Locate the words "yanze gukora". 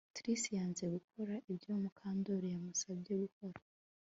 0.57-1.33